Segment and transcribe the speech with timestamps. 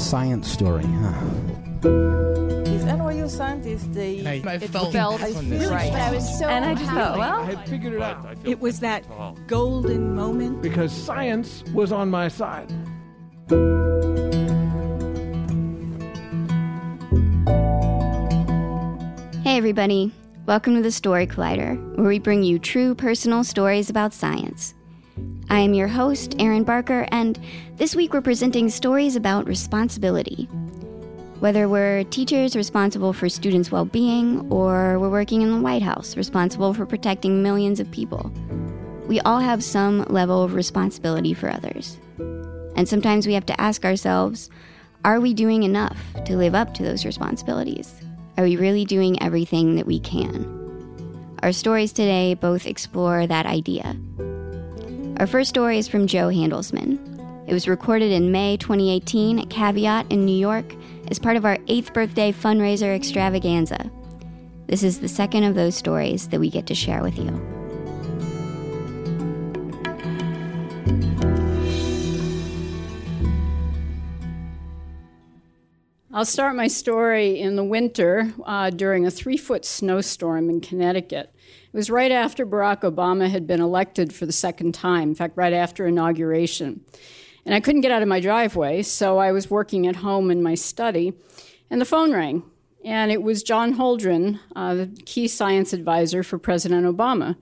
[0.00, 1.12] Science story, huh?
[1.82, 5.92] These NYU scientists, they I, I it felt, felt on right.
[5.92, 8.80] I was so and I just thought, well, I had figured it out It was
[8.80, 9.04] that
[9.46, 10.62] golden moment.
[10.62, 12.70] because science was on my side.
[19.42, 20.12] Hey, everybody.
[20.46, 24.74] Welcome to the Story Collider, where we bring you true personal stories about science.
[25.50, 27.36] I am your host, Erin Barker, and
[27.74, 30.44] this week we're presenting stories about responsibility.
[31.40, 36.16] Whether we're teachers responsible for students' well being, or we're working in the White House
[36.16, 38.32] responsible for protecting millions of people,
[39.08, 41.98] we all have some level of responsibility for others.
[42.76, 44.50] And sometimes we have to ask ourselves
[45.04, 47.92] are we doing enough to live up to those responsibilities?
[48.38, 50.46] Are we really doing everything that we can?
[51.42, 53.96] Our stories today both explore that idea.
[55.20, 57.46] Our first story is from Jo Handelsman.
[57.46, 60.74] It was recorded in May 2018 at Caveat in New York
[61.08, 63.90] as part of our 8th birthday fundraiser extravaganza.
[64.66, 67.38] This is the second of those stories that we get to share with you.
[76.14, 81.34] I'll start my story in the winter uh, during a three foot snowstorm in Connecticut.
[81.72, 85.36] It was right after Barack Obama had been elected for the second time, in fact,
[85.36, 86.84] right after inauguration.
[87.46, 90.42] And I couldn't get out of my driveway, so I was working at home in
[90.42, 91.12] my study,
[91.70, 92.42] and the phone rang.
[92.84, 97.36] And it was John Holdren, uh, the key science advisor for President Obama.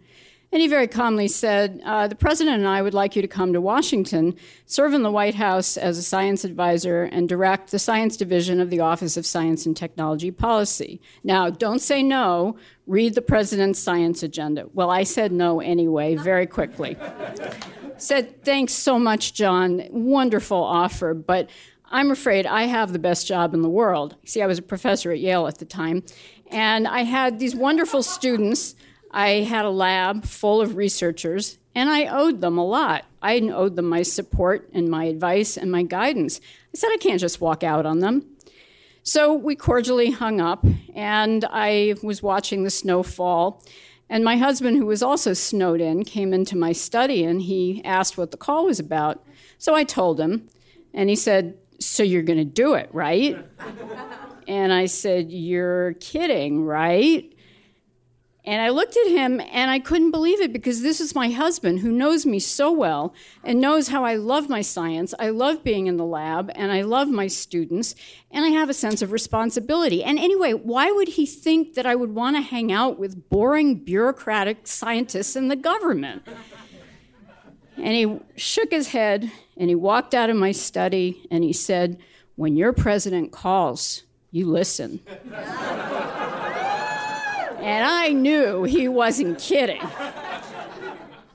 [0.50, 3.52] And he very calmly said, uh, The president and I would like you to come
[3.52, 8.16] to Washington, serve in the White House as a science advisor, and direct the science
[8.16, 11.02] division of the Office of Science and Technology Policy.
[11.22, 14.66] Now, don't say no, read the president's science agenda.
[14.72, 16.96] Well, I said no anyway, very quickly.
[17.98, 19.84] said, Thanks so much, John.
[19.90, 21.50] Wonderful offer, but
[21.90, 24.16] I'm afraid I have the best job in the world.
[24.24, 26.04] See, I was a professor at Yale at the time,
[26.50, 28.74] and I had these wonderful students.
[29.10, 33.04] I had a lab full of researchers, and I owed them a lot.
[33.22, 36.40] I owed them my support and my advice and my guidance.
[36.74, 38.26] I said, I can't just walk out on them.
[39.02, 40.64] So we cordially hung up,
[40.94, 43.62] and I was watching the snow fall.
[44.10, 48.16] And my husband, who was also snowed in, came into my study and he asked
[48.16, 49.24] what the call was about.
[49.58, 50.48] So I told him,
[50.94, 53.38] and he said, So you're going to do it, right?
[54.48, 57.32] and I said, You're kidding, right?
[58.48, 61.80] And I looked at him and I couldn't believe it because this is my husband
[61.80, 63.12] who knows me so well
[63.44, 65.12] and knows how I love my science.
[65.18, 67.94] I love being in the lab and I love my students
[68.30, 70.02] and I have a sense of responsibility.
[70.02, 73.84] And anyway, why would he think that I would want to hang out with boring
[73.84, 76.22] bureaucratic scientists in the government?
[77.76, 81.98] And he shook his head and he walked out of my study and he said,
[82.36, 85.00] When your president calls, you listen.
[87.58, 89.80] And I knew he wasn't kidding.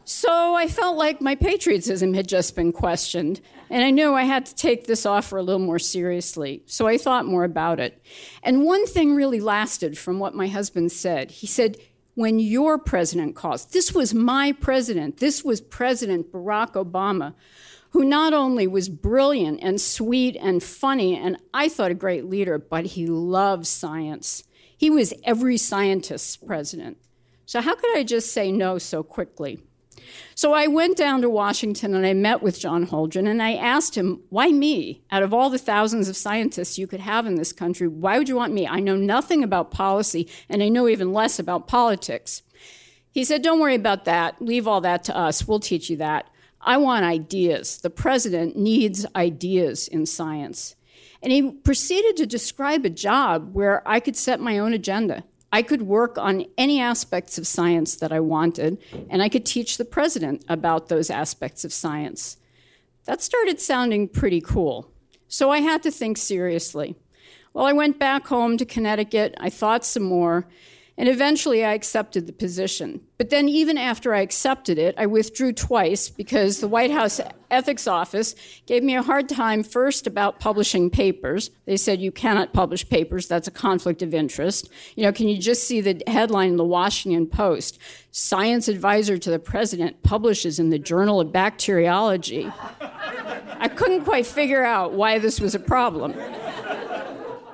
[0.05, 3.39] So I felt like my patriotism had just been questioned,
[3.69, 6.61] and I knew I had to take this offer a little more seriously.
[6.65, 8.01] So I thought more about it.
[8.41, 11.31] And one thing really lasted from what my husband said.
[11.31, 11.77] He said,
[12.15, 17.33] When your president calls, this was my president, this was President Barack Obama,
[17.91, 22.57] who not only was brilliant and sweet and funny, and I thought a great leader,
[22.57, 24.43] but he loved science.
[24.83, 26.97] He was every scientist's president.
[27.45, 29.63] So, how could I just say no so quickly?
[30.35, 33.95] So, I went down to Washington and I met with John Holdren and I asked
[33.95, 35.01] him, why me?
[35.09, 38.27] Out of all the thousands of scientists you could have in this country, why would
[38.27, 38.67] you want me?
[38.67, 42.41] I know nothing about policy and I know even less about politics.
[43.09, 44.41] He said, Don't worry about that.
[44.41, 45.47] Leave all that to us.
[45.47, 46.29] We'll teach you that.
[46.59, 47.77] I want ideas.
[47.77, 50.75] The president needs ideas in science.
[51.23, 55.23] And he proceeded to describe a job where I could set my own agenda.
[55.53, 58.77] I could work on any aspects of science that I wanted,
[59.09, 62.37] and I could teach the president about those aspects of science.
[63.05, 64.91] That started sounding pretty cool.
[65.29, 66.95] So I had to think seriously.
[67.53, 69.35] Well, I went back home to Connecticut.
[69.39, 70.47] I thought some more.
[70.95, 73.01] And eventually I accepted the position.
[73.17, 77.19] But then, even after I accepted it, I withdrew twice because the White House
[77.49, 78.35] Ethics Office
[78.67, 81.49] gave me a hard time first about publishing papers.
[81.65, 84.69] They said, You cannot publish papers, that's a conflict of interest.
[84.95, 87.79] You know, can you just see the headline in the Washington Post?
[88.11, 92.51] Science advisor to the president publishes in the Journal of Bacteriology.
[92.79, 96.13] I couldn't quite figure out why this was a problem.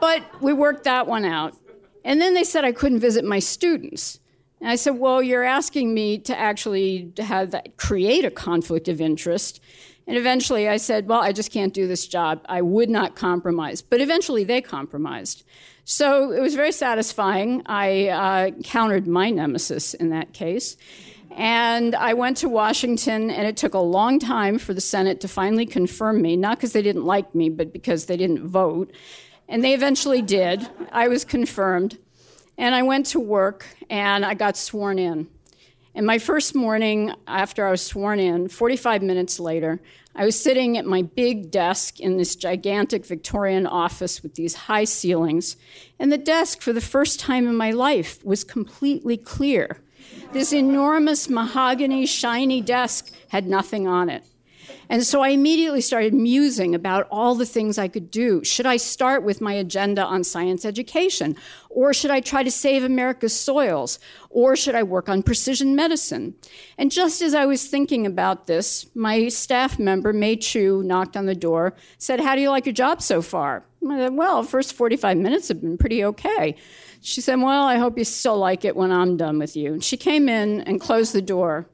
[0.01, 1.56] But we worked that one out.
[2.04, 4.19] And then they said I couldn't visit my students.
[4.62, 9.00] And I said, Well, you're asking me to actually have that, create a conflict of
[9.01, 9.62] interest.
[10.07, 12.46] And eventually I said, Well, I just can't do this job.
[12.48, 13.81] I would not compromise.
[13.81, 15.44] But eventually they compromised.
[15.86, 17.63] So it was very satisfying.
[17.66, 20.78] I uh, countered my nemesis in that case.
[21.31, 25.28] And I went to Washington, and it took a long time for the Senate to
[25.28, 28.92] finally confirm me, not because they didn't like me, but because they didn't vote.
[29.50, 30.69] And they eventually did.
[30.92, 31.98] I was confirmed.
[32.57, 35.28] And I went to work and I got sworn in.
[35.96, 39.81] And my first morning after I was sworn in, 45 minutes later,
[40.16, 44.84] I was sitting at my big desk in this gigantic Victorian office with these high
[44.84, 45.57] ceilings.
[45.98, 49.81] And the desk, for the first time in my life, was completely clear.
[50.31, 54.24] This enormous mahogany, shiny desk had nothing on it.
[54.89, 58.44] And so I immediately started musing about all the things I could do.
[58.44, 61.36] Should I start with my agenda on science education?
[61.69, 64.00] Or should I try to save America's soils?
[64.31, 66.33] Or should I work on precision medicine?
[66.77, 71.27] And just as I was thinking about this, my staff member, Mei Chu, knocked on
[71.27, 73.63] the door, said, How do you like your job so far?
[73.88, 76.56] I said, Well, first 45 minutes have been pretty okay.
[77.01, 79.74] She said, Well, I hope you still like it when I'm done with you.
[79.74, 81.68] And she came in and closed the door.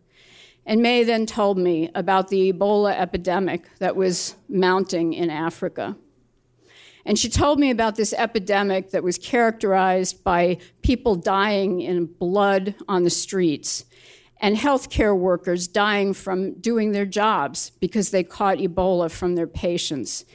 [0.65, 5.95] And May then told me about the Ebola epidemic that was mounting in Africa.
[7.05, 12.73] And she told me about this epidemic that was characterized by people dying in blood
[12.87, 13.85] on the streets
[14.41, 20.25] and healthcare workers dying from doing their jobs because they caught Ebola from their patients.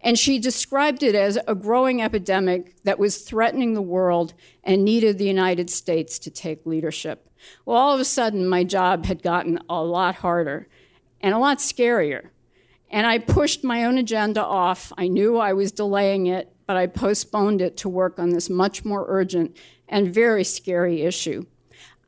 [0.00, 5.18] And she described it as a growing epidemic that was threatening the world and needed
[5.18, 7.27] the United States to take leadership.
[7.64, 10.68] Well, all of a sudden, my job had gotten a lot harder
[11.20, 12.28] and a lot scarier.
[12.90, 14.92] And I pushed my own agenda off.
[14.96, 18.84] I knew I was delaying it, but I postponed it to work on this much
[18.84, 19.56] more urgent
[19.88, 21.44] and very scary issue.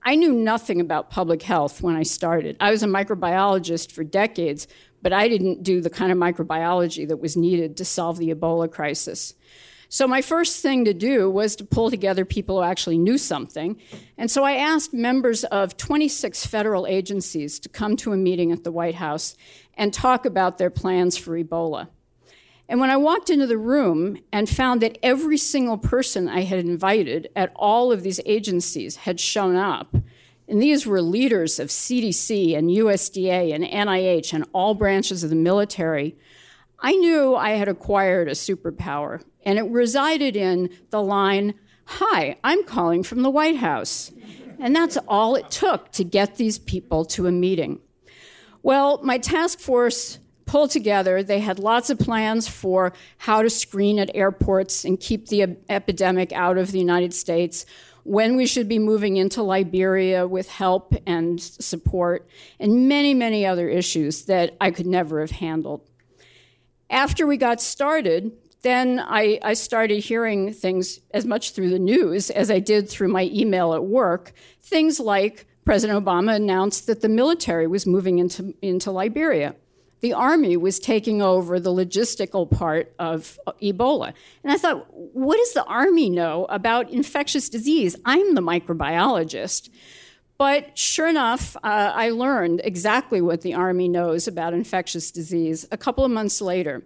[0.03, 2.56] I knew nothing about public health when I started.
[2.61, 4.67] I was a microbiologist for decades,
[5.03, 8.71] but I didn't do the kind of microbiology that was needed to solve the Ebola
[8.71, 9.35] crisis.
[9.93, 13.77] So, my first thing to do was to pull together people who actually knew something.
[14.17, 18.63] And so I asked members of 26 federal agencies to come to a meeting at
[18.63, 19.37] the White House
[19.75, 21.89] and talk about their plans for Ebola.
[22.69, 26.61] And when I walked into the room and found that every single person I had
[26.61, 29.97] invited at all of these agencies had shown up,
[30.47, 35.37] and these were leaders of CDC and USDA and NIH and all branches of the
[35.37, 36.17] military,
[36.79, 41.55] I knew I had acquired a superpower and it resided in the line,
[41.85, 44.13] Hi, I'm calling from the White House.
[44.61, 47.81] And that's all it took to get these people to a meeting.
[48.63, 51.23] Well, my task force pulled together.
[51.23, 56.33] They had lots of plans for how to screen at airports and keep the epidemic
[56.33, 57.65] out of the United States,
[58.03, 62.29] when we should be moving into Liberia with help and support,
[62.59, 65.89] and many, many other issues that I could never have handled.
[66.89, 72.31] After we got started, then I, I, started hearing things as much through the news
[72.31, 74.32] as I did through my email at work.
[74.61, 79.55] Things like President Obama announced that the military was moving into, into Liberia.
[80.01, 84.15] The army was taking over the logistical part of Ebola.
[84.43, 87.96] And I thought, what does the army know about infectious disease?
[88.05, 89.69] I'm the microbiologist.
[90.41, 95.77] But sure enough, uh, I learned exactly what the Army knows about infectious disease a
[95.77, 96.82] couple of months later.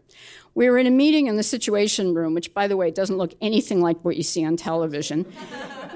[0.56, 3.32] We were in a meeting in the Situation Room, which, by the way, doesn't look
[3.40, 5.24] anything like what you see on television.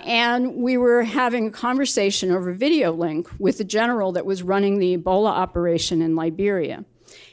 [0.05, 4.79] and we were having a conversation over video link with the general that was running
[4.79, 6.85] the Ebola operation in Liberia.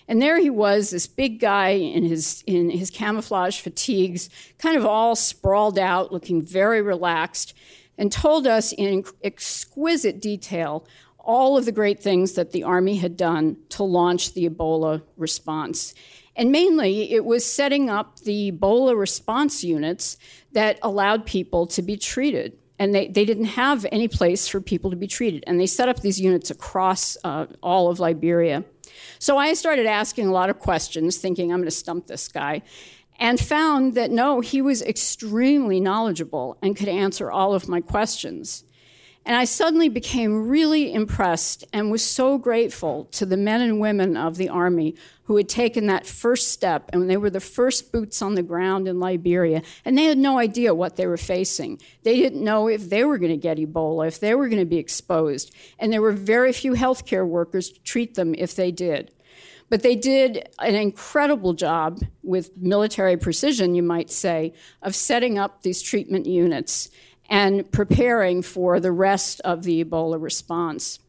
[0.07, 4.85] And there he was, this big guy in his, in his camouflage fatigues, kind of
[4.85, 7.53] all sprawled out, looking very relaxed,
[7.97, 10.85] and told us in exquisite detail
[11.19, 15.93] all of the great things that the Army had done to launch the Ebola response.
[16.35, 20.17] And mainly, it was setting up the Ebola response units
[20.51, 22.57] that allowed people to be treated.
[22.77, 25.45] And they, they didn't have any place for people to be treated.
[25.47, 28.65] And they set up these units across uh, all of Liberia.
[29.17, 32.61] So I started asking a lot of questions, thinking I'm going to stump this guy,
[33.17, 38.65] and found that no, he was extremely knowledgeable and could answer all of my questions.
[39.27, 44.15] And I suddenly became really impressed and was so grateful to the men and women
[44.15, 44.93] of the Army
[45.23, 48.87] who had taken that first step and they were the first boots on the ground
[48.87, 49.63] in Liberia.
[49.83, 51.79] And they had no idea what they were facing.
[52.03, 54.65] They didn't know if they were going to get Ebola, if they were going to
[54.65, 55.51] be exposed.
[55.79, 59.11] And there were very few healthcare workers to treat them if they did.
[59.69, 65.63] But they did an incredible job with military precision, you might say, of setting up
[65.63, 66.89] these treatment units
[67.29, 70.99] and preparing for the rest of the Ebola response.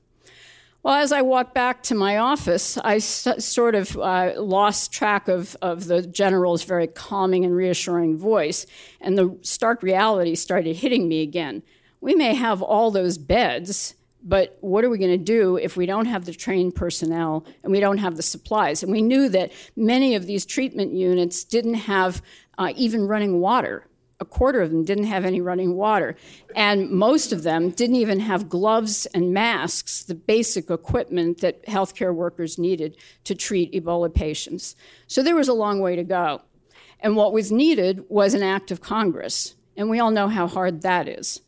[0.82, 5.26] Well, as I walked back to my office, I s- sort of uh, lost track
[5.26, 8.66] of, of the general's very calming and reassuring voice,
[9.00, 11.62] and the stark reality started hitting me again.
[12.00, 13.96] We may have all those beds,
[14.26, 17.72] but what are we going to do if we don't have the trained personnel and
[17.72, 18.82] we don't have the supplies?
[18.82, 22.20] And we knew that many of these treatment units didn't have
[22.58, 23.86] uh, even running water
[24.20, 26.16] a quarter of them didn't have any running water.
[26.54, 32.14] And most of them didn't even have gloves and masks, the basic equipment that healthcare
[32.14, 34.74] workers needed to treat Ebola patients.
[35.06, 36.42] So there was a long way to go.
[37.00, 39.54] And what was needed was an act of Congress.
[39.76, 41.42] And we all know how hard that is.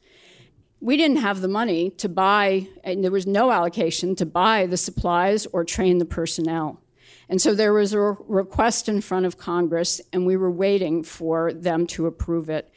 [0.81, 4.77] We didn't have the money to buy, and there was no allocation to buy the
[4.77, 6.81] supplies or train the personnel.
[7.29, 11.53] And so there was a request in front of Congress, and we were waiting for
[11.53, 12.73] them to approve it.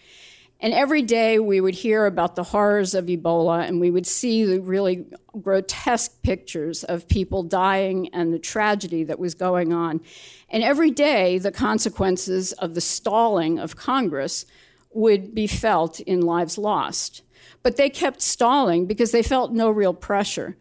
[0.59, 4.45] And every day we would hear about the horrors of Ebola, and we would see
[4.45, 5.05] the really
[5.39, 10.01] grotesque pictures of people dying and the tragedy that was going on.
[10.49, 14.45] And every day, the consequences of the stalling of Congress
[14.91, 17.21] would be felt in lives lost.
[17.63, 20.57] But they kept stalling because they felt no real pressure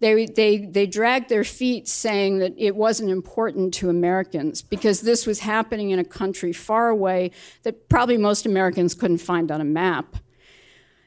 [0.00, 5.26] they, they, they dragged their feet saying that it wasn't important to Americans because this
[5.26, 7.30] was happening in a country far away
[7.62, 10.16] that probably most Americans couldn't find on a map.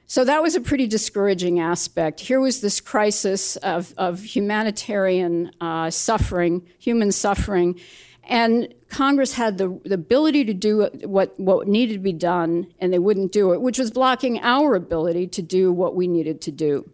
[0.05, 2.19] So that was a pretty discouraging aspect.
[2.19, 7.79] Here was this crisis of, of humanitarian uh, suffering, human suffering,
[8.25, 12.93] and Congress had the, the ability to do what, what needed to be done, and
[12.93, 16.51] they wouldn't do it, which was blocking our ability to do what we needed to
[16.51, 16.89] do.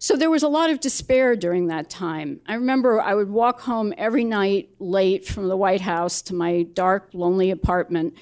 [0.00, 2.40] So there was a lot of despair during that time.
[2.46, 6.62] I remember I would walk home every night late from the White House to my
[6.62, 8.14] dark, lonely apartment.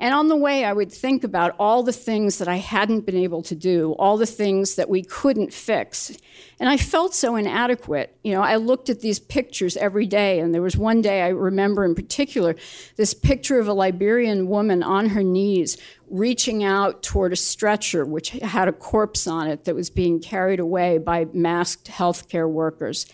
[0.00, 3.18] And on the way, I would think about all the things that I hadn't been
[3.18, 6.16] able to do, all the things that we couldn't fix.
[6.58, 8.16] And I felt so inadequate.
[8.24, 11.28] You know, I looked at these pictures every day, and there was one day I
[11.28, 12.56] remember in particular
[12.96, 15.76] this picture of a Liberian woman on her knees
[16.08, 20.60] reaching out toward a stretcher which had a corpse on it that was being carried
[20.60, 23.04] away by masked healthcare workers.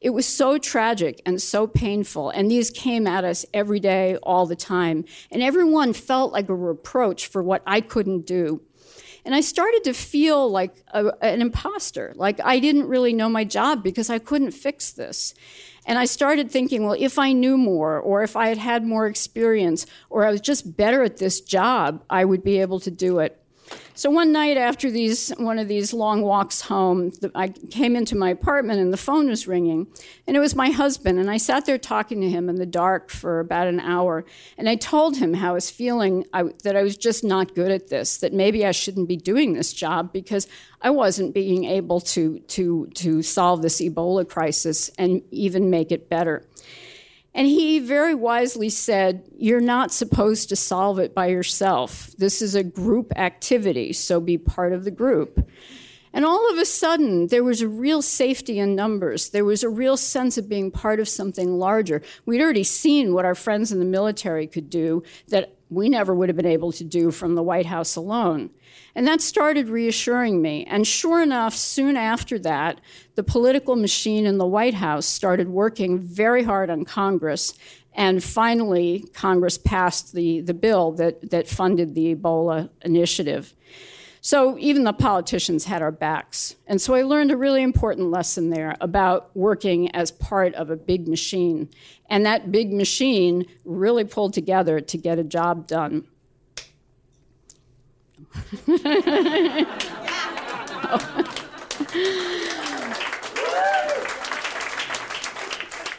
[0.00, 4.46] It was so tragic and so painful, and these came at us every day, all
[4.46, 5.04] the time.
[5.30, 8.62] And everyone felt like a reproach for what I couldn't do.
[9.24, 13.44] And I started to feel like a, an imposter, like I didn't really know my
[13.44, 15.34] job because I couldn't fix this.
[15.86, 19.06] And I started thinking, well, if I knew more, or if I had had more
[19.06, 23.18] experience, or I was just better at this job, I would be able to do
[23.18, 23.42] it.
[23.94, 28.16] So one night after these one of these long walks home, the, I came into
[28.16, 29.88] my apartment and the phone was ringing,
[30.26, 31.18] and it was my husband.
[31.18, 34.24] And I sat there talking to him in the dark for about an hour,
[34.56, 37.70] and I told him how I was feeling I, that I was just not good
[37.70, 40.48] at this, that maybe I shouldn't be doing this job because
[40.80, 46.08] I wasn't being able to to to solve this Ebola crisis and even make it
[46.08, 46.46] better.
[47.34, 52.10] And he very wisely said, You're not supposed to solve it by yourself.
[52.18, 55.48] This is a group activity, so be part of the group.
[56.12, 59.28] And all of a sudden, there was a real safety in numbers.
[59.28, 62.02] There was a real sense of being part of something larger.
[62.26, 66.28] We'd already seen what our friends in the military could do that we never would
[66.28, 68.50] have been able to do from the White House alone.
[68.94, 70.64] And that started reassuring me.
[70.64, 72.80] And sure enough, soon after that,
[73.14, 77.54] the political machine in the White House started working very hard on Congress.
[77.94, 83.54] And finally, Congress passed the, the bill that, that funded the Ebola initiative.
[84.22, 86.56] So even the politicians had our backs.
[86.66, 90.76] And so I learned a really important lesson there about working as part of a
[90.76, 91.70] big machine.
[92.10, 96.04] And that big machine really pulled together to get a job done.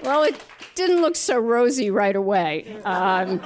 [0.04, 0.36] well, it
[0.76, 2.82] didn't look so rosy right away.
[2.84, 3.42] Um,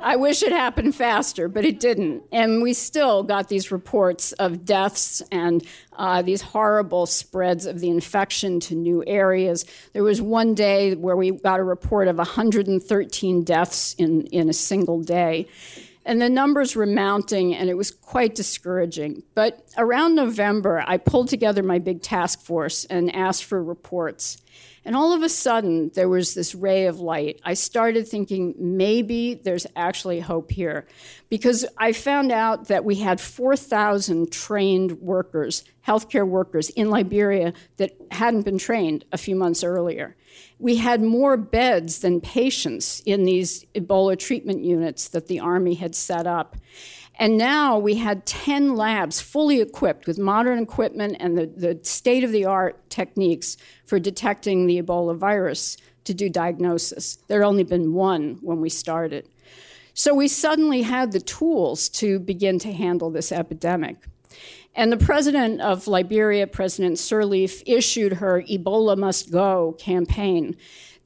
[0.00, 2.22] I wish it happened faster, but it didn't.
[2.30, 5.64] And we still got these reports of deaths and
[5.96, 9.64] uh, these horrible spreads of the infection to new areas.
[9.92, 14.52] There was one day where we got a report of 113 deaths in, in a
[14.52, 15.48] single day.
[16.08, 19.24] And the numbers were mounting, and it was quite discouraging.
[19.34, 24.38] But around November, I pulled together my big task force and asked for reports.
[24.84, 27.40] And all of a sudden, there was this ray of light.
[27.44, 30.86] I started thinking maybe there's actually hope here.
[31.28, 37.96] Because I found out that we had 4,000 trained workers, healthcare workers in Liberia that
[38.10, 40.16] hadn't been trained a few months earlier.
[40.58, 45.94] We had more beds than patients in these Ebola treatment units that the Army had
[45.94, 46.56] set up.
[47.18, 52.22] And now we had 10 labs fully equipped with modern equipment and the, the state
[52.22, 57.16] of the art techniques for detecting the Ebola virus to do diagnosis.
[57.26, 59.28] There had only been one when we started.
[59.94, 63.96] So we suddenly had the tools to begin to handle this epidemic.
[64.76, 70.56] And the president of Liberia, President Sirleaf, issued her Ebola Must Go campaign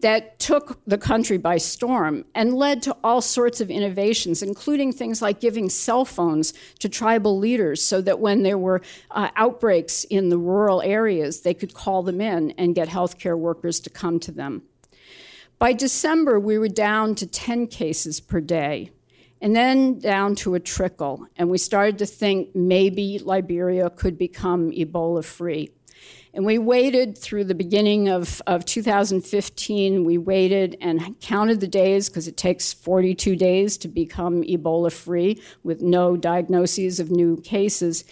[0.03, 5.23] that took the country by storm and led to all sorts of innovations, including things
[5.23, 8.83] like giving cell phones to tribal leaders so that when there were
[9.13, 13.81] uh, outbreaks in the rural areas, they could call them in and get healthcare workers
[13.81, 14.63] to come to them.
[15.59, 18.91] By December, we were down to 10 cases per day,
[19.41, 21.29] and then down to a trickle.
[21.37, 25.71] And we started to think maybe Liberia could become Ebola free.
[26.35, 30.05] And we waited through the beginning of, of 2015.
[30.05, 35.43] We waited and counted the days because it takes 42 days to become Ebola free
[35.63, 38.05] with no diagnoses of new cases.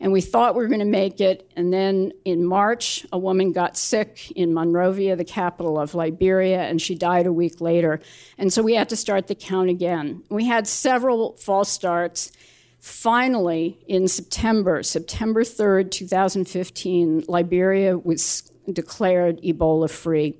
[0.00, 1.50] And we thought we were going to make it.
[1.56, 6.80] And then in March, a woman got sick in Monrovia, the capital of Liberia, and
[6.80, 8.00] she died a week later.
[8.38, 10.22] And so we had to start the count again.
[10.30, 12.32] We had several false starts.
[12.80, 20.38] Finally, in September, September 3rd, 2015, Liberia was declared Ebola free.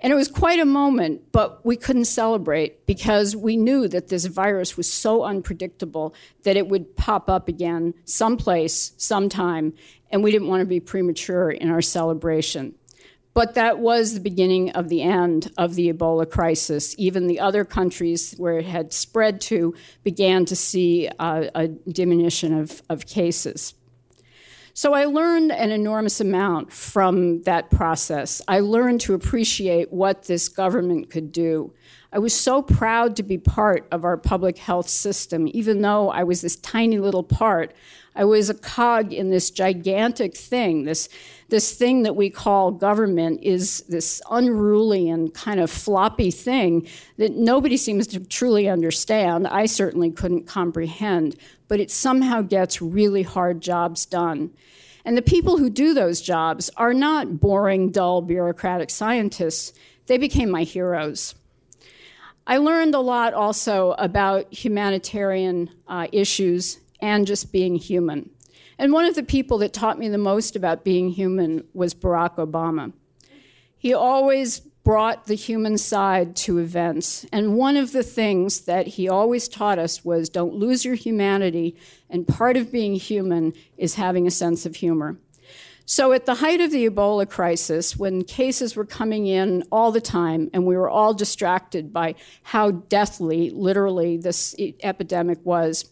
[0.00, 4.26] And it was quite a moment, but we couldn't celebrate because we knew that this
[4.26, 9.72] virus was so unpredictable that it would pop up again someplace, sometime,
[10.10, 12.74] and we didn't want to be premature in our celebration.
[13.36, 16.94] But that was the beginning of the end of the Ebola crisis.
[16.96, 22.58] Even the other countries where it had spread to began to see uh, a diminution
[22.58, 23.74] of, of cases.
[24.72, 28.40] So I learned an enormous amount from that process.
[28.48, 31.74] I learned to appreciate what this government could do.
[32.16, 36.24] I was so proud to be part of our public health system, even though I
[36.24, 37.74] was this tiny little part.
[38.14, 40.84] I was a cog in this gigantic thing.
[40.84, 41.10] This,
[41.50, 47.36] this thing that we call government is this unruly and kind of floppy thing that
[47.36, 49.46] nobody seems to truly understand.
[49.46, 51.36] I certainly couldn't comprehend,
[51.68, 54.52] but it somehow gets really hard jobs done.
[55.04, 59.74] And the people who do those jobs are not boring, dull, bureaucratic scientists.
[60.06, 61.34] They became my heroes.
[62.46, 68.30] I learned a lot also about humanitarian uh, issues and just being human.
[68.78, 72.36] And one of the people that taught me the most about being human was Barack
[72.36, 72.92] Obama.
[73.76, 77.26] He always brought the human side to events.
[77.32, 81.76] And one of the things that he always taught us was don't lose your humanity.
[82.08, 85.16] And part of being human is having a sense of humor.
[85.88, 90.00] So, at the height of the Ebola crisis, when cases were coming in all the
[90.00, 95.88] time and we were all distracted by how deathly, literally, this epidemic was,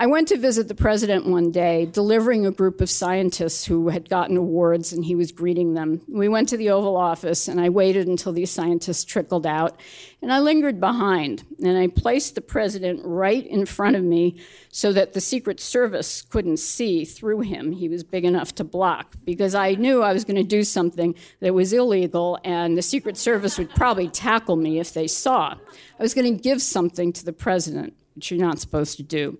[0.00, 4.08] I went to visit the president one day, delivering a group of scientists who had
[4.08, 6.02] gotten awards, and he was greeting them.
[6.06, 9.80] We went to the Oval Office, and I waited until these scientists trickled out,
[10.22, 14.92] and I lingered behind, and I placed the president right in front of me so
[14.92, 17.72] that the Secret Service couldn't see through him.
[17.72, 21.16] He was big enough to block, because I knew I was going to do something
[21.40, 25.56] that was illegal, and the Secret Service would probably tackle me if they saw.
[25.98, 29.38] I was going to give something to the president which you're not supposed to do.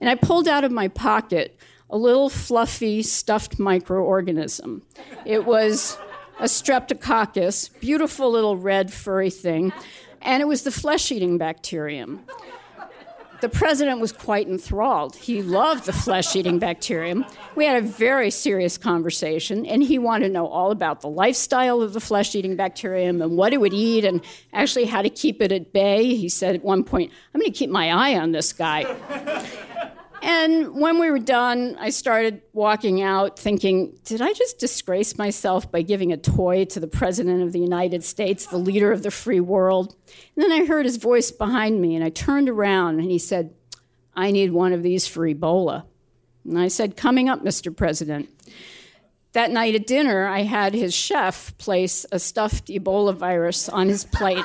[0.00, 1.58] And I pulled out of my pocket
[1.90, 4.82] a little fluffy stuffed microorganism.
[5.26, 5.98] It was
[6.38, 9.72] a streptococcus, beautiful little red furry thing,
[10.22, 12.24] and it was the flesh eating bacterium
[13.44, 15.14] the president was quite enthralled.
[15.16, 17.26] He loved the flesh eating bacterium.
[17.56, 21.82] We had a very serious conversation, and he wanted to know all about the lifestyle
[21.82, 24.22] of the flesh eating bacterium and what it would eat and
[24.54, 26.14] actually how to keep it at bay.
[26.14, 28.84] He said at one point, I'm going to keep my eye on this guy.
[30.36, 35.70] And when we were done, I started walking out thinking, did I just disgrace myself
[35.70, 39.12] by giving a toy to the President of the United States, the leader of the
[39.12, 39.94] free world?
[40.34, 43.54] And then I heard his voice behind me, and I turned around and he said,
[44.16, 45.84] I need one of these for Ebola.
[46.44, 47.74] And I said, Coming up, Mr.
[47.74, 48.28] President.
[49.32, 54.04] That night at dinner, I had his chef place a stuffed Ebola virus on his
[54.04, 54.44] plate.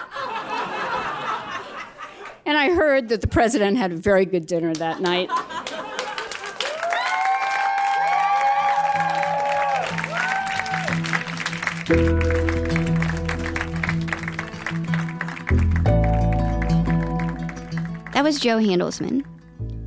[2.46, 5.30] and I heard that the president had a very good dinner that night.
[18.14, 19.26] That was Jo Handelsman.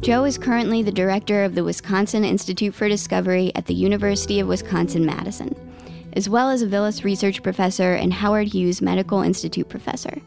[0.00, 4.48] Jo is currently the director of the Wisconsin Institute for Discovery at the University of
[4.48, 5.54] Wisconsin Madison,
[6.14, 10.20] as well as a Vilas Research Professor and Howard Hughes Medical Institute Professor.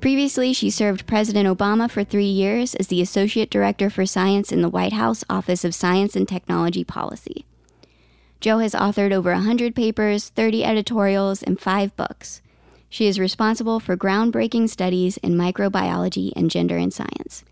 [0.00, 4.62] Previously, she served President Obama for three years as the Associate Director for Science in
[4.62, 7.44] the White House Office of Science and Technology Policy.
[8.40, 12.42] Jo has authored over 100 papers, 30 editorials, and five books.
[12.88, 17.44] She is responsible for groundbreaking studies in microbiology and gender in science.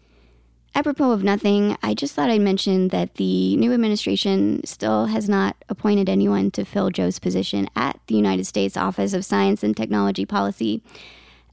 [0.77, 5.57] Apropos of nothing, I just thought I'd mention that the new administration still has not
[5.68, 10.27] appointed anyone to fill Jo's position at the United States Office of Science and Technology
[10.27, 10.83] Policy,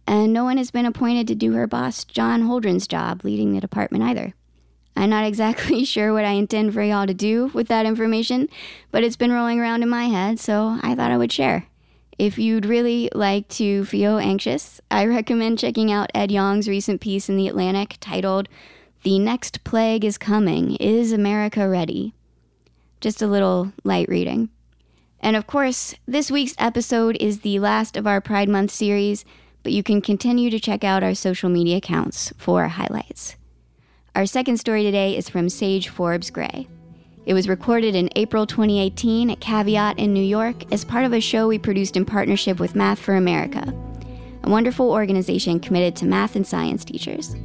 [0.07, 3.61] and no one has been appointed to do her boss, John Holdren's job leading the
[3.61, 4.33] department either.
[4.95, 8.49] I'm not exactly sure what I intend for y'all to do with that information,
[8.91, 11.67] but it's been rolling around in my head, so I thought I would share.
[12.17, 17.29] If you'd really like to feel anxious, I recommend checking out Ed Yong's recent piece
[17.29, 18.47] in The Atlantic titled
[19.03, 20.75] the next plague is coming.
[20.75, 22.13] Is America ready?
[22.99, 24.49] Just a little light reading.
[25.19, 29.25] And of course, this week's episode is the last of our Pride Month series,
[29.63, 33.37] but you can continue to check out our social media accounts for highlights.
[34.13, 36.67] Our second story today is from Sage Forbes Gray.
[37.25, 41.21] It was recorded in April 2018 at Caveat in New York as part of a
[41.21, 43.73] show we produced in partnership with Math for America,
[44.43, 47.37] a wonderful organization committed to math and science teachers.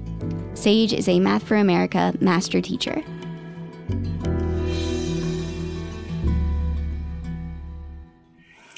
[0.55, 3.00] Sage is a Math for America master teacher.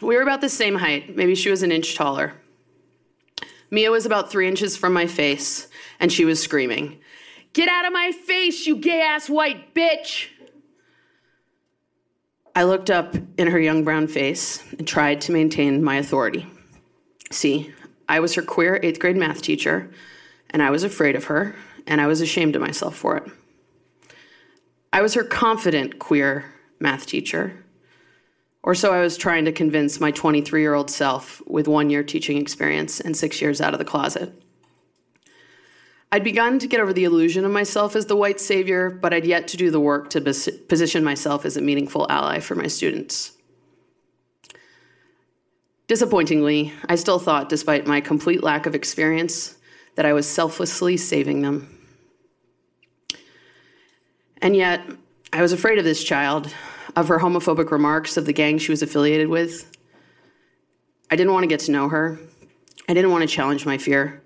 [0.03, 1.17] We were about the same height.
[1.17, 2.35] Maybe she was an inch taller.
[3.71, 5.69] Mia was about three inches from my face,
[6.01, 6.99] and she was screaming,
[7.59, 10.29] Get out of my face, you gay ass white bitch!
[12.55, 16.47] I looked up in her young brown face and tried to maintain my authority.
[17.33, 17.75] See,
[18.09, 19.91] I was her queer eighth grade math teacher,
[20.51, 23.25] and I was afraid of her, and I was ashamed of myself for it.
[24.93, 27.65] I was her confident queer math teacher,
[28.63, 32.05] or so I was trying to convince my 23 year old self with one year
[32.05, 34.45] teaching experience and six years out of the closet.
[36.11, 39.27] I'd begun to get over the illusion of myself as the white savior, but I'd
[39.27, 43.33] yet to do the work to position myself as a meaningful ally for my students.
[45.87, 49.59] Disappointingly, I still thought, despite my complete lack of experience,
[49.97, 51.75] that I was selflessly saving them.
[54.41, 54.83] And yet,
[55.33, 56.55] I was afraid of this child,
[56.97, 59.71] of her homophobic remarks, of the gang she was affiliated with.
[61.11, 62.19] I didn't want to get to know her.
[62.89, 64.23] I didn't want to challenge my fear.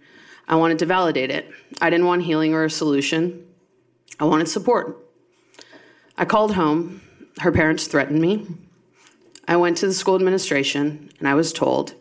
[0.48, 1.50] I wanted to validate it.
[1.80, 3.46] I didn't want healing or a solution.
[4.18, 4.98] I wanted support.
[6.16, 7.00] I called home.
[7.40, 8.46] Her parents threatened me.
[9.48, 11.94] I went to the school administration and I was told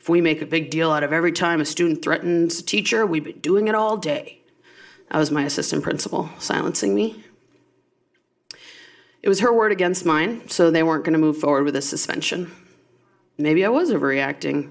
[0.00, 3.04] if we make a big deal out of every time a student threatens a teacher,
[3.04, 4.40] we've been doing it all day.
[5.10, 7.24] That was my assistant principal silencing me.
[9.22, 11.82] It was her word against mine, so they weren't going to move forward with a
[11.82, 12.52] suspension.
[13.36, 14.70] Maybe I was overreacting.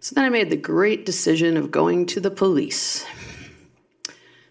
[0.00, 3.04] So then I made the great decision of going to the police.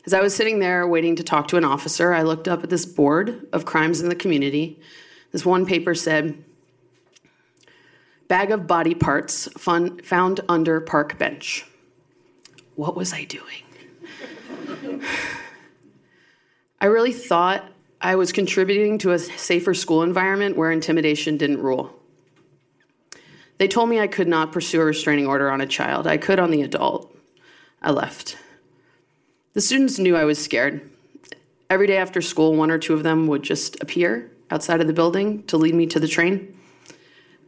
[0.06, 2.70] As I was sitting there waiting to talk to an officer, I looked up at
[2.70, 4.80] this board of crimes in the community.
[5.32, 6.44] This one paper said,
[8.28, 11.66] Bag of body parts fun, found under park bench.
[12.76, 15.02] What was I doing?
[16.82, 21.92] I really thought I was contributing to a safer school environment where intimidation didn't rule.
[23.58, 26.08] They told me I could not pursue a restraining order on a child.
[26.08, 27.16] I could on the adult.
[27.82, 28.38] I left.
[29.54, 30.90] The students knew I was scared.
[31.70, 34.94] Every day after school, one or two of them would just appear outside of the
[34.94, 36.58] building to lead me to the train.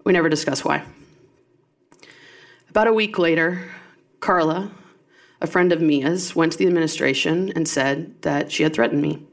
[0.03, 0.83] We never discussed why.
[2.69, 3.69] About a week later,
[4.19, 4.71] Carla,
[5.41, 9.23] a friend of Mia's, went to the administration and said that she had threatened me.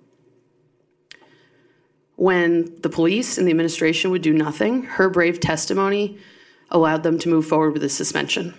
[2.17, 6.19] When the police and the administration would do nothing, her brave testimony
[6.75, 8.53] allowed them to move forward with the suspension.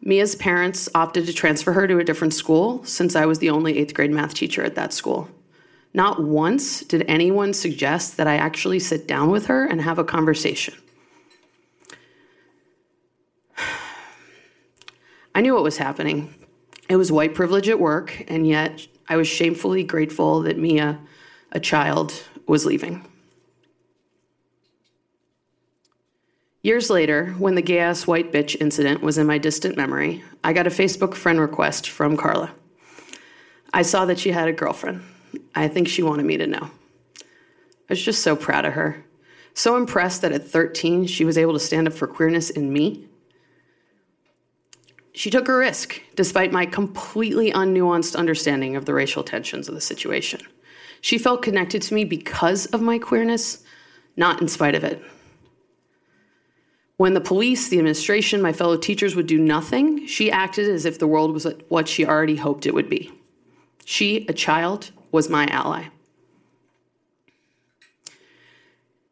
[0.00, 3.78] Mia's parents opted to transfer her to a different school since I was the only
[3.78, 5.28] eighth grade math teacher at that school.
[5.92, 10.04] Not once did anyone suggest that I actually sit down with her and have a
[10.04, 10.74] conversation.
[15.34, 16.34] I knew what was happening.
[16.88, 21.00] It was white privilege at work, and yet I was shamefully grateful that Mia,
[21.52, 23.07] a child, was leaving.
[26.68, 30.52] Years later, when the gay ass white bitch incident was in my distant memory, I
[30.52, 32.52] got a Facebook friend request from Carla.
[33.72, 35.02] I saw that she had a girlfriend.
[35.54, 36.70] I think she wanted me to know.
[37.20, 39.02] I was just so proud of her.
[39.54, 43.06] So impressed that at 13, she was able to stand up for queerness in me.
[45.14, 49.80] She took a risk, despite my completely unnuanced understanding of the racial tensions of the
[49.80, 50.42] situation.
[51.00, 53.64] She felt connected to me because of my queerness,
[54.18, 55.02] not in spite of it.
[56.98, 60.98] When the police, the administration, my fellow teachers would do nothing, she acted as if
[60.98, 63.12] the world was what she already hoped it would be.
[63.84, 65.84] She, a child, was my ally.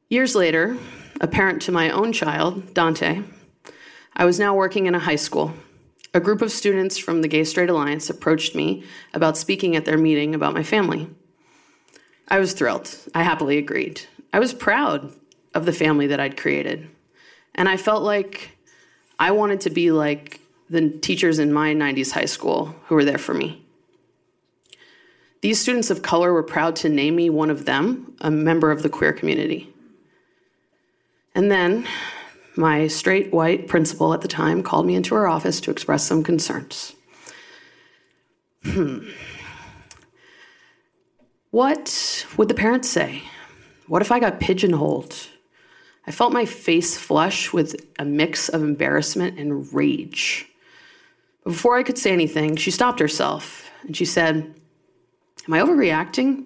[0.09, 0.77] Years later,
[1.21, 3.23] a parent to my own child, Dante,
[4.17, 5.55] I was now working in a high school.
[6.13, 8.83] A group of students from the Gay Straight Alliance approached me
[9.15, 11.09] about speaking at their meeting about my family.
[12.27, 12.93] I was thrilled.
[13.15, 14.01] I happily agreed.
[14.33, 15.13] I was proud
[15.55, 16.89] of the family that I'd created.
[17.57, 18.57] And I felt like
[19.19, 20.41] I wanted to be like
[20.71, 23.63] the teachers in my 90s high school who were there for me.
[25.41, 28.83] These students of color were proud to name me one of them, a member of
[28.83, 29.73] the queer community.
[31.35, 31.87] And then
[32.57, 36.23] my straight white principal at the time called me into her office to express some
[36.23, 36.95] concerns.
[38.65, 39.09] Hmm.
[41.51, 43.23] What would the parents say?
[43.87, 45.29] What if I got pigeonholed?
[46.07, 50.47] I felt my face flush with a mix of embarrassment and rage.
[51.45, 54.55] Before I could say anything, she stopped herself and she said,
[55.47, 56.45] Am I overreacting?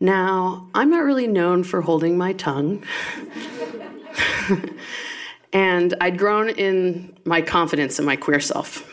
[0.00, 2.84] Now, I'm not really known for holding my tongue.
[5.52, 8.84] and I'd grown in my confidence in my queer self.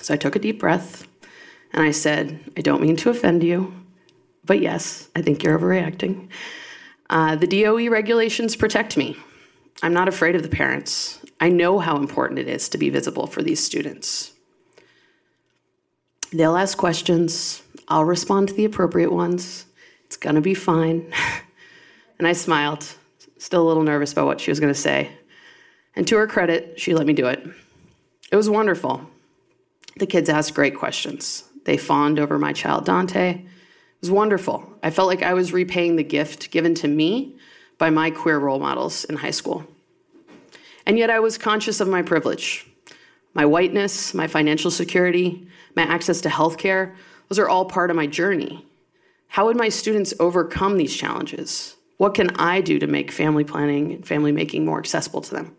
[0.00, 1.06] So I took a deep breath
[1.72, 3.74] and I said, I don't mean to offend you,
[4.44, 6.28] but yes, I think you're overreacting.
[7.10, 9.16] Uh, the DOE regulations protect me.
[9.82, 11.18] I'm not afraid of the parents.
[11.40, 14.32] I know how important it is to be visible for these students.
[16.32, 19.66] They'll ask questions, I'll respond to the appropriate ones.
[20.04, 21.12] It's gonna be fine.
[22.20, 22.86] and I smiled,
[23.38, 25.10] still a little nervous about what she was gonna say.
[25.96, 27.44] And to her credit, she let me do it.
[28.30, 29.10] It was wonderful.
[29.96, 31.42] The kids asked great questions.
[31.64, 33.42] They fawned over my child Dante
[34.00, 34.66] was wonderful.
[34.82, 37.36] I felt like I was repaying the gift given to me
[37.78, 39.66] by my queer role models in high school.
[40.86, 42.66] And yet I was conscious of my privilege.
[43.34, 46.94] My whiteness, my financial security, my access to healthcare,
[47.28, 48.66] those are all part of my journey.
[49.28, 51.76] How would my students overcome these challenges?
[51.98, 55.56] What can I do to make family planning and family making more accessible to them?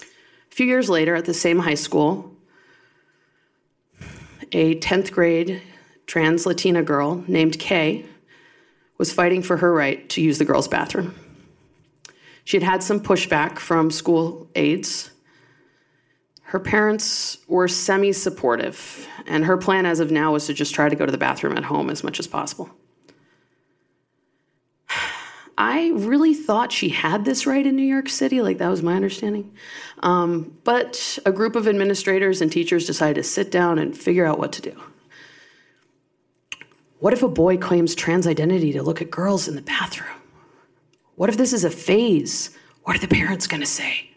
[0.00, 2.36] A few years later, at the same high school,
[4.52, 5.62] a 10th grade
[6.06, 8.04] trans Latina girl named Kay
[8.98, 11.14] was fighting for her right to use the girls' bathroom.
[12.44, 15.10] She had had some pushback from school aides.
[16.42, 20.88] Her parents were semi supportive, and her plan as of now was to just try
[20.88, 22.68] to go to the bathroom at home as much as possible.
[25.58, 28.94] I really thought she had this right in New York City, like that was my
[28.94, 29.54] understanding.
[30.00, 34.38] Um, but a group of administrators and teachers decided to sit down and figure out
[34.38, 34.80] what to do.
[37.02, 40.20] What if a boy claims trans identity to look at girls in the bathroom?
[41.16, 42.56] What if this is a phase?
[42.84, 44.08] What are the parents going to say?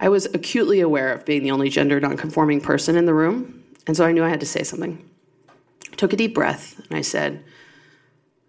[0.00, 3.96] I was acutely aware of being the only gender nonconforming person in the room, and
[3.96, 5.08] so I knew I had to say something.
[5.92, 7.44] I took a deep breath and I said,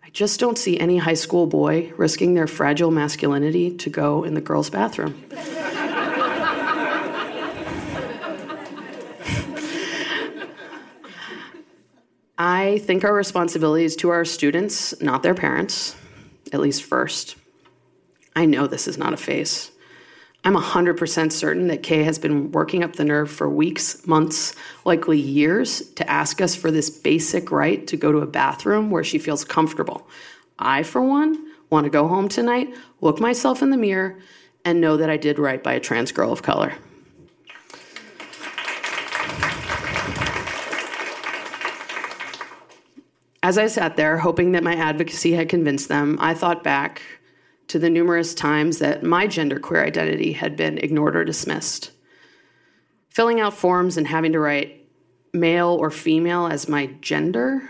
[0.03, 4.33] I just don't see any high school boy risking their fragile masculinity to go in
[4.33, 5.23] the girls' bathroom.
[12.45, 15.95] I think our responsibility is to our students, not their parents,
[16.51, 17.37] at least first.
[18.35, 19.71] I know this is not a phase.
[20.43, 25.21] I'm 100% certain that Kay has been working up the nerve for weeks, months, likely
[25.21, 29.19] years to ask us for this basic right to go to a bathroom where she
[29.19, 30.05] feels comfortable.
[30.59, 34.19] I, for one, want to go home tonight, look myself in the mirror,
[34.65, 36.73] and know that I did right by a trans girl of color.
[43.43, 47.01] As I sat there, hoping that my advocacy had convinced them, I thought back
[47.67, 51.91] to the numerous times that my genderqueer identity had been ignored or dismissed.
[53.09, 54.87] Filling out forms and having to write,
[55.33, 57.69] male or female as my gender,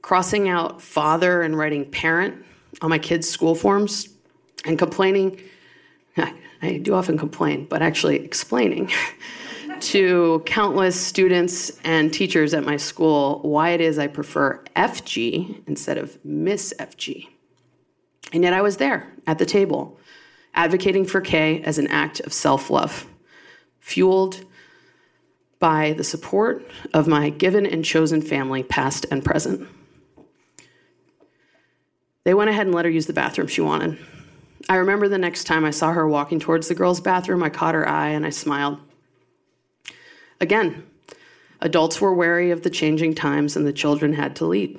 [0.00, 2.42] crossing out father and writing parent
[2.80, 4.08] on my kids' school forms,
[4.64, 5.38] and complaining.
[6.16, 8.90] I do often complain, but actually explaining
[9.82, 15.98] to countless students and teachers at my school why it is I prefer FG instead
[15.98, 17.28] of Miss FG.
[18.32, 19.98] And yet I was there at the table,
[20.54, 23.06] advocating for Kay as an act of self love,
[23.80, 24.44] fueled
[25.58, 29.68] by the support of my given and chosen family, past and present.
[32.24, 33.98] They went ahead and let her use the bathroom she wanted.
[34.68, 37.74] I remember the next time I saw her walking towards the girls' bathroom, I caught
[37.74, 38.78] her eye and I smiled.
[40.40, 40.86] Again,
[41.60, 44.78] adults were wary of the changing times and the children had to lead.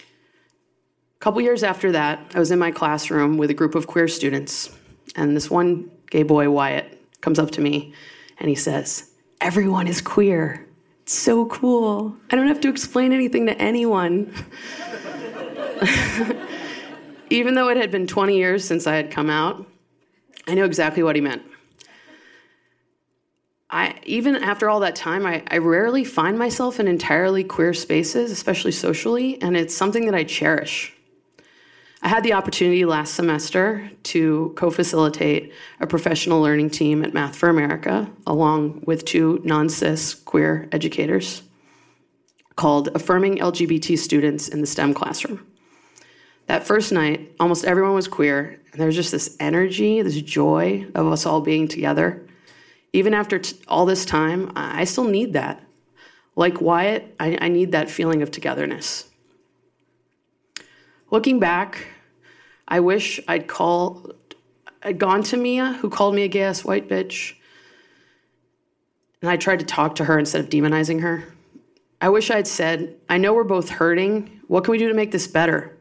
[0.00, 4.06] A couple years after that, I was in my classroom with a group of queer
[4.06, 4.70] students,
[5.16, 7.94] and this one gay boy, Wyatt, comes up to me
[8.38, 10.66] and he says, Everyone is queer.
[11.02, 12.16] It's so cool.
[12.30, 14.32] I don't have to explain anything to anyone.
[17.30, 19.66] Even though it had been 20 years since I had come out,
[20.46, 21.42] I knew exactly what he meant.
[23.76, 28.30] I, even after all that time, I, I rarely find myself in entirely queer spaces,
[28.30, 30.94] especially socially, and it's something that I cherish.
[32.00, 37.36] I had the opportunity last semester to co facilitate a professional learning team at Math
[37.36, 41.42] for America, along with two non cis queer educators,
[42.54, 45.46] called Affirming LGBT Students in the STEM Classroom.
[46.46, 50.86] That first night, almost everyone was queer, and there was just this energy, this joy
[50.94, 52.25] of us all being together.
[52.96, 55.62] Even after t- all this time, I still need that.
[56.34, 59.10] Like Wyatt, I, I need that feeling of togetherness.
[61.10, 61.88] Looking back,
[62.66, 64.12] I wish I'd call,
[64.82, 67.34] I'd gone to Mia, who called me a gay ass white bitch,
[69.20, 71.24] and I tried to talk to her instead of demonizing her.
[72.00, 74.40] I wish I'd said, I know we're both hurting.
[74.48, 75.76] What can we do to make this better?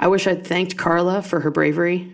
[0.00, 2.12] I wish I'd thanked Carla for her bravery.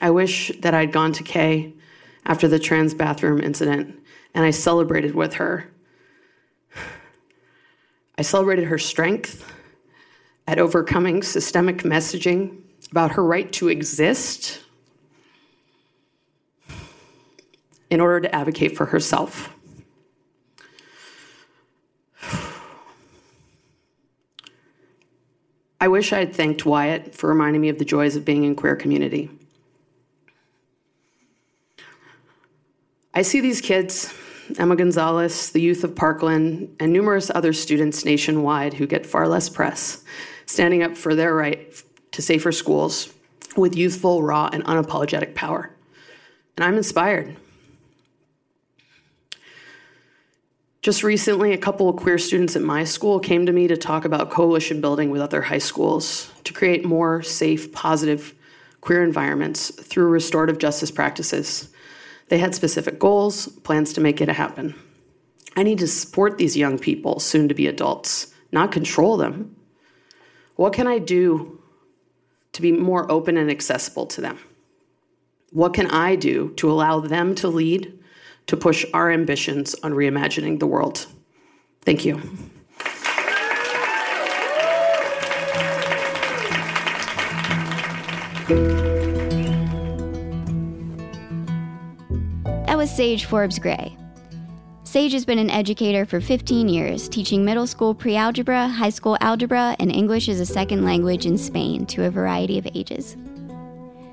[0.00, 1.74] I wish that I'd gone to Kay
[2.24, 3.98] after the trans bathroom incident
[4.34, 5.70] and I celebrated with her.
[8.16, 9.50] I celebrated her strength
[10.46, 12.58] at overcoming systemic messaging
[12.90, 14.60] about her right to exist
[17.88, 19.54] in order to advocate for herself.
[25.82, 28.54] I wish I had thanked Wyatt for reminding me of the joys of being in
[28.54, 29.30] queer community.
[33.12, 34.14] I see these kids,
[34.56, 39.48] Emma Gonzalez, the youth of Parkland, and numerous other students nationwide who get far less
[39.48, 40.04] press,
[40.46, 41.74] standing up for their right
[42.12, 43.12] to safer schools
[43.56, 45.70] with youthful, raw, and unapologetic power.
[46.56, 47.36] And I'm inspired.
[50.82, 54.04] Just recently, a couple of queer students at my school came to me to talk
[54.04, 58.34] about coalition building with other high schools to create more safe, positive
[58.80, 61.70] queer environments through restorative justice practices.
[62.30, 64.74] They had specific goals, plans to make it happen.
[65.56, 69.54] I need to support these young people, soon to be adults, not control them.
[70.56, 71.60] What can I do
[72.52, 74.38] to be more open and accessible to them?
[75.50, 78.00] What can I do to allow them to lead
[78.50, 81.06] to push our ambitions on reimagining the world.
[81.82, 82.20] Thank you.
[88.48, 88.79] That
[92.80, 93.94] was Sage Forbes Gray.
[94.84, 99.18] Sage has been an educator for 15 years, teaching middle school pre algebra, high school
[99.20, 103.18] algebra, and English as a second language in Spain to a variety of ages.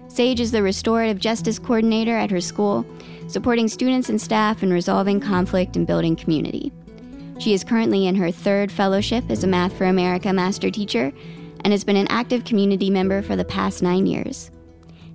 [0.09, 2.85] Sage is the restorative justice coordinator at her school
[3.29, 6.73] supporting students and staff in resolving conflict and building community.
[7.39, 11.13] She is currently in her third fellowship as a Math for America master teacher
[11.63, 14.51] and has been an active community member for the past nine years.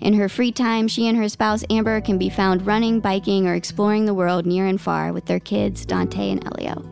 [0.03, 3.55] In her free time, she and her spouse Amber can be found running, biking, or
[3.55, 6.85] exploring the world near and far with their kids, Dante and Elio.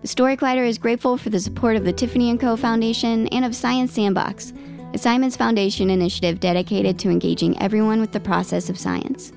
[0.00, 2.56] The Story Collider is grateful for the support of the Tiffany & Co.
[2.56, 4.54] Foundation and of Science Sandbox,
[4.94, 9.30] a Simons Foundation initiative dedicated to engaging everyone with the process of science.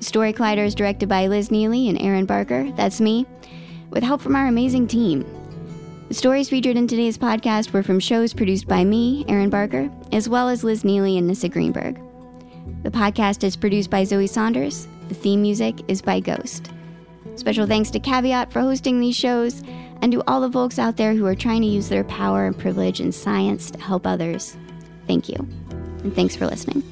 [0.00, 3.24] The Story Collider is directed by Liz Neely and Erin Barker, that's me,
[3.88, 5.24] with help from our amazing team.
[6.10, 10.28] The stories featured in today's podcast were from shows produced by me, Erin Barker, as
[10.28, 12.00] well as Liz Neely and Nissa Greenberg.
[12.82, 14.88] The podcast is produced by Zoe Saunders.
[15.06, 16.72] The theme music is by Ghost.
[17.36, 19.62] Special thanks to Caveat for hosting these shows,
[20.02, 22.58] and to all the folks out there who are trying to use their power and
[22.58, 24.56] privilege in science to help others.
[25.06, 25.36] Thank you,
[26.02, 26.82] and thanks for listening.